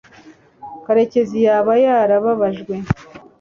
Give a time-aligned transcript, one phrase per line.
[0.85, 2.75] karekezi yaba yarababajwe